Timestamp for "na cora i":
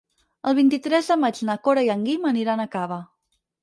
1.51-1.95